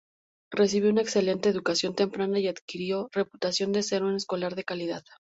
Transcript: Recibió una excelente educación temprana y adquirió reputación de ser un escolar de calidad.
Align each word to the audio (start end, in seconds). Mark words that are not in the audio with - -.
Recibió 0.49 0.89
una 0.89 1.01
excelente 1.03 1.47
educación 1.49 1.93
temprana 1.93 2.39
y 2.39 2.47
adquirió 2.47 3.07
reputación 3.11 3.71
de 3.71 3.83
ser 3.83 4.01
un 4.01 4.15
escolar 4.15 4.55
de 4.55 4.63
calidad. 4.63 5.03